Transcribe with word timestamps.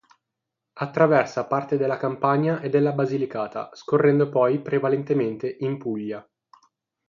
Attraversa 0.73 1.45
parte 1.45 1.77
della 1.77 1.95
Campania 1.97 2.59
e 2.59 2.69
della 2.69 2.91
Basilicata, 2.93 3.69
scorrendo 3.73 4.29
poi 4.29 4.59
prevalentemente 4.59 5.57
in 5.59 5.77
Puglia. 5.77 6.27